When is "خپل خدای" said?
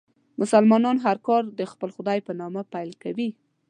1.71-2.19